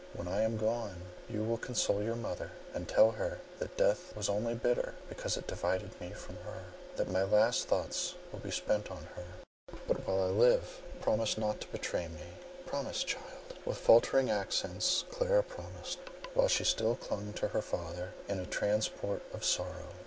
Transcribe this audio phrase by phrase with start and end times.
[0.15, 4.29] When I am gone, you will console your mother, and tell her that death was
[4.29, 6.63] only bitter because it divided me from her;
[6.95, 9.23] that my last thoughts will be spent on her.
[9.87, 12.23] But while I live, promise not to betray me;
[12.65, 15.99] promise, my child." With faltering accents Clara promised,
[16.33, 19.89] while she still clung to her father in a transport of sorrow.